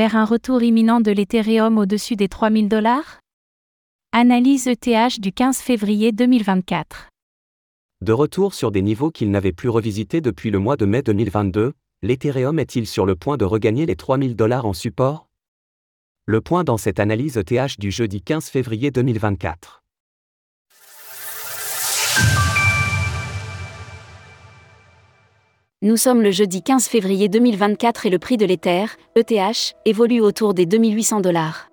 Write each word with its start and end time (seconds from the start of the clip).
vers 0.00 0.16
un 0.16 0.24
retour 0.24 0.62
imminent 0.62 1.02
de 1.02 1.10
l'Ethereum 1.10 1.76
au-dessus 1.76 2.16
des 2.16 2.26
3000 2.26 2.70
dollars? 2.70 3.20
Analyse 4.12 4.66
ETH 4.66 5.20
du 5.20 5.30
15 5.30 5.58
février 5.58 6.10
2024. 6.10 7.10
De 8.00 8.12
retour 8.12 8.54
sur 8.54 8.70
des 8.70 8.80
niveaux 8.80 9.10
qu'il 9.10 9.30
n'avait 9.30 9.52
plus 9.52 9.68
revisités 9.68 10.22
depuis 10.22 10.50
le 10.50 10.58
mois 10.58 10.78
de 10.78 10.86
mai 10.86 11.02
2022, 11.02 11.74
l'Ethereum 12.00 12.58
est-il 12.58 12.86
sur 12.86 13.04
le 13.04 13.14
point 13.14 13.36
de 13.36 13.44
regagner 13.44 13.84
les 13.84 13.94
3000 13.94 14.36
dollars 14.36 14.64
en 14.64 14.72
support? 14.72 15.26
Le 16.24 16.40
point 16.40 16.64
dans 16.64 16.78
cette 16.78 16.98
analyse 16.98 17.36
ETH 17.36 17.78
du 17.78 17.90
jeudi 17.90 18.22
15 18.22 18.48
février 18.48 18.90
2024. 18.90 19.79
Nous 25.82 25.96
sommes 25.96 26.20
le 26.20 26.30
jeudi 26.30 26.60
15 26.60 26.88
février 26.88 27.30
2024 27.30 28.04
et 28.04 28.10
le 28.10 28.18
prix 28.18 28.36
de 28.36 28.44
l'Ether, 28.44 28.84
ETH, 29.16 29.74
évolue 29.86 30.20
autour 30.20 30.52
des 30.52 30.66
2800 30.66 31.22
dollars. 31.22 31.70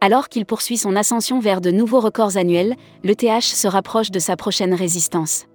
Alors 0.00 0.28
qu'il 0.28 0.44
poursuit 0.44 0.76
son 0.76 0.96
ascension 0.96 1.38
vers 1.38 1.60
de 1.60 1.70
nouveaux 1.70 2.00
records 2.00 2.36
annuels, 2.36 2.74
l'ETH 3.04 3.42
se 3.42 3.68
rapproche 3.68 4.10
de 4.10 4.18
sa 4.18 4.34
prochaine 4.34 4.74
résistance. 4.74 5.46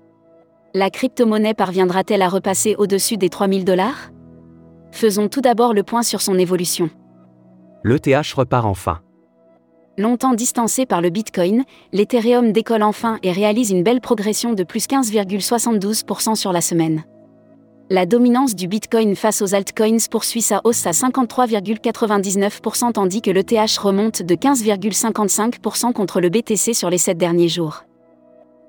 La 0.74 0.90
crypto-monnaie 0.90 1.54
parviendra-t-elle 1.54 2.22
à 2.22 2.30
repasser 2.30 2.76
au-dessus 2.78 3.18
des 3.18 3.28
3000 3.28 3.66
dollars? 3.66 4.10
Faisons 4.94 5.28
tout 5.28 5.42
d'abord 5.42 5.74
le 5.74 5.84
point 5.84 6.04
sur 6.04 6.22
son 6.22 6.40
évolution. 6.40 6.90
L'ETH 7.84 8.36
repart 8.38 8.68
enfin. 8.68 9.02
Longtemps 9.98 10.34
distancé 10.34 10.86
par 10.86 11.02
le 11.02 11.10
Bitcoin, 11.10 11.66
l'Ethereum 11.92 12.54
décolle 12.54 12.84
enfin 12.84 13.20
et 13.22 13.34
réalise 13.34 13.72
une 13.72 13.84
belle 13.84 14.00
progression 14.00 14.54
de 14.54 14.64
plus 14.64 14.88
15,72% 14.88 16.36
sur 16.36 16.54
la 16.54 16.62
semaine. 16.62 17.04
La 17.92 18.08
dominance 18.08 18.56
du 18.56 18.68
Bitcoin 18.68 19.16
face 19.16 19.44
aux 19.44 19.54
altcoins 19.54 20.08
poursuit 20.10 20.42
sa 20.42 20.60
hausse 20.64 20.88
à 20.88 20.92
53,99% 20.92 22.94
tandis 22.94 23.22
que 23.22 23.30
l'ETH 23.30 23.78
remonte 23.78 24.24
de 24.24 24.34
15,55% 24.34 25.94
contre 25.94 26.20
le 26.20 26.30
BTC 26.30 26.74
sur 26.74 26.90
les 26.90 26.98
7 26.98 27.16
derniers 27.16 27.48
jours. 27.48 27.84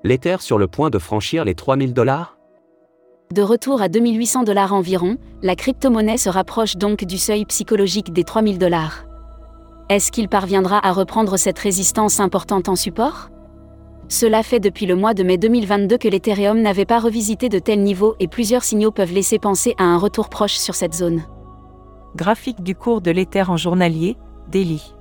L'Ether 0.03 0.37
sur 0.39 0.59
le 0.59 0.67
point 0.67 0.91
de 0.91 0.99
franchir 0.99 1.45
les 1.45 1.55
3000 1.55 1.95
dollars? 1.95 2.37
De 3.33 3.41
retour 3.41 3.81
à 3.81 3.89
2800 3.89 4.43
dollars 4.43 4.71
environ, 4.71 5.17
la 5.41 5.55
crypto-monnaie 5.55 6.17
se 6.17 6.29
rapproche 6.29 6.75
donc 6.75 7.03
du 7.03 7.17
seuil 7.17 7.43
psychologique 7.45 8.13
des 8.13 8.23
3000 8.23 8.59
dollars. 8.59 9.05
Est-ce 9.89 10.11
qu'il 10.11 10.29
parviendra 10.29 10.85
à 10.85 10.91
reprendre 10.91 11.37
cette 11.37 11.57
résistance 11.57 12.19
importante 12.19 12.69
en 12.69 12.75
support? 12.75 13.31
Cela 14.09 14.41
fait 14.41 14.59
depuis 14.59 14.85
le 14.85 14.95
mois 14.95 15.13
de 15.13 15.23
mai 15.23 15.37
2022 15.37 15.97
que 15.97 16.07
l'Ethereum 16.07 16.61
n'avait 16.61 16.85
pas 16.85 16.99
revisité 16.99 17.49
de 17.49 17.59
tels 17.59 17.83
niveaux 17.83 18.15
et 18.19 18.27
plusieurs 18.27 18.63
signaux 18.63 18.91
peuvent 18.91 19.11
laisser 19.11 19.37
penser 19.37 19.75
à 19.77 19.83
un 19.83 19.97
retour 19.97 20.29
proche 20.29 20.55
sur 20.57 20.75
cette 20.75 20.93
zone. 20.93 21.23
Graphique 22.15 22.63
du 22.63 22.73
cours 22.73 23.01
de 23.01 23.11
l'Ether 23.11 23.43
en 23.49 23.57
journalier, 23.57 24.15
Daily. 24.49 24.93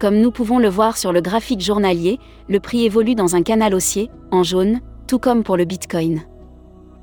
Comme 0.00 0.18
nous 0.18 0.32
pouvons 0.32 0.58
le 0.58 0.68
voir 0.68 0.96
sur 0.96 1.12
le 1.12 1.20
graphique 1.20 1.60
journalier, 1.60 2.18
le 2.48 2.60
prix 2.60 2.84
évolue 2.84 3.14
dans 3.14 3.36
un 3.36 3.42
canal 3.42 3.74
haussier, 3.74 4.10
en 4.30 4.42
jaune, 4.42 4.80
tout 5.06 5.18
comme 5.18 5.42
pour 5.42 5.56
le 5.56 5.64
Bitcoin. 5.64 6.22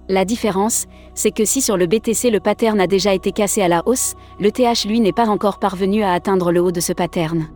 La 0.07 0.23
différence, 0.23 0.85
c'est 1.13 1.31
que 1.31 1.45
si 1.45 1.61
sur 1.61 1.77
le 1.77 1.87
BTC 1.87 2.29
le 2.29 2.39
pattern 2.39 2.79
a 2.79 2.87
déjà 2.87 3.13
été 3.13 3.31
cassé 3.31 3.61
à 3.61 3.67
la 3.67 3.81
hausse, 3.87 4.13
le 4.39 4.51
TH 4.51 4.85
lui 4.85 4.99
n'est 4.99 5.11
pas 5.11 5.27
encore 5.27 5.59
parvenu 5.59 6.03
à 6.03 6.11
atteindre 6.11 6.51
le 6.51 6.61
haut 6.61 6.71
de 6.71 6.79
ce 6.79 6.93
pattern. 6.93 7.47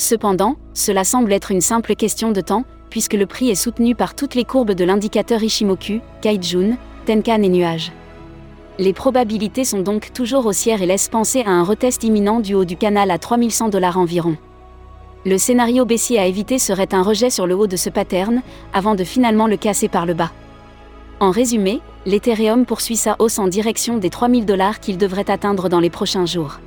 Cependant, 0.00 0.56
cela 0.72 1.04
semble 1.04 1.30
être 1.30 1.50
une 1.50 1.60
simple 1.60 1.94
question 1.94 2.32
de 2.32 2.40
temps, 2.40 2.64
puisque 2.88 3.12
le 3.12 3.26
prix 3.26 3.50
est 3.50 3.54
soutenu 3.54 3.94
par 3.94 4.14
toutes 4.14 4.34
les 4.34 4.46
courbes 4.46 4.72
de 4.72 4.82
l'indicateur 4.82 5.42
Ishimoku, 5.42 6.00
Kaijun, 6.22 6.78
Tenkan 7.04 7.42
et 7.42 7.50
Nuage. 7.50 7.92
Les 8.78 8.94
probabilités 8.94 9.62
sont 9.62 9.82
donc 9.82 10.14
toujours 10.14 10.46
haussières 10.46 10.80
et 10.80 10.86
laissent 10.86 11.10
penser 11.10 11.42
à 11.42 11.50
un 11.50 11.64
retest 11.64 12.02
imminent 12.02 12.40
du 12.40 12.54
haut 12.54 12.64
du 12.64 12.78
canal 12.78 13.10
à 13.10 13.18
3100 13.18 13.68
dollars 13.68 13.98
environ. 13.98 14.38
Le 15.26 15.36
scénario 15.36 15.84
baissier 15.84 16.18
à 16.18 16.24
éviter 16.24 16.58
serait 16.58 16.94
un 16.94 17.02
rejet 17.02 17.28
sur 17.28 17.46
le 17.46 17.54
haut 17.54 17.66
de 17.66 17.76
ce 17.76 17.90
pattern, 17.90 18.40
avant 18.72 18.94
de 18.94 19.04
finalement 19.04 19.48
le 19.48 19.58
casser 19.58 19.88
par 19.88 20.06
le 20.06 20.14
bas. 20.14 20.32
En 21.20 21.30
résumé, 21.30 21.82
l'Ethereum 22.06 22.64
poursuit 22.64 22.96
sa 22.96 23.16
hausse 23.18 23.38
en 23.38 23.48
direction 23.48 23.98
des 23.98 24.08
3000 24.08 24.46
dollars 24.46 24.80
qu'il 24.80 24.96
devrait 24.96 25.30
atteindre 25.30 25.68
dans 25.68 25.78
les 25.78 25.90
prochains 25.90 26.24
jours. 26.24 26.58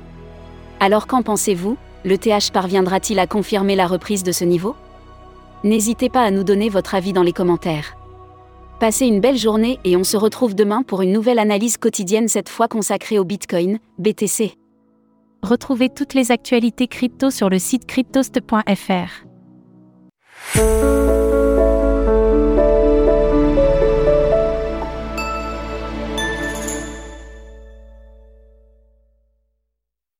Alors 0.78 1.08
qu'en 1.08 1.22
pensez-vous? 1.22 1.76
Le 2.04 2.18
TH 2.18 2.50
parviendra-t-il 2.52 3.18
à 3.18 3.26
confirmer 3.26 3.76
la 3.76 3.86
reprise 3.86 4.22
de 4.22 4.32
ce 4.32 4.44
niveau? 4.44 4.76
N'hésitez 5.64 6.10
pas 6.10 6.22
à 6.22 6.30
nous 6.30 6.44
donner 6.44 6.68
votre 6.68 6.94
avis 6.94 7.12
dans 7.12 7.22
les 7.22 7.32
commentaires. 7.32 7.96
Passez 8.78 9.06
une 9.06 9.20
belle 9.20 9.38
journée 9.38 9.78
et 9.84 9.96
on 9.96 10.04
se 10.04 10.16
retrouve 10.16 10.54
demain 10.54 10.82
pour 10.82 11.00
une 11.00 11.12
nouvelle 11.12 11.38
analyse 11.38 11.78
quotidienne 11.78 12.28
cette 12.28 12.48
fois 12.50 12.68
consacrée 12.68 13.18
au 13.18 13.24
Bitcoin, 13.24 13.78
BTC. 13.98 14.58
Retrouvez 15.42 15.88
toutes 15.88 16.14
les 16.14 16.30
actualités 16.30 16.88
crypto 16.88 17.30
sur 17.30 17.48
le 17.48 17.58
site 17.58 17.86
cryptost.fr. 17.86 19.24